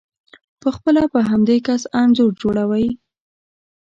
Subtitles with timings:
[0.61, 2.87] په خپله په همدې کس انځور جوړوئ،